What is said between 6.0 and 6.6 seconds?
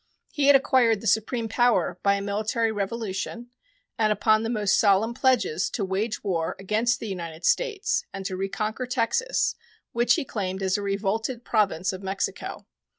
war